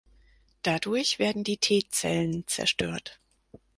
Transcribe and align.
Dadurch 0.63 1.19
werden 1.19 1.43
die 1.43 1.57
T-Zellen 1.57 2.47
zerstört. 2.47 3.19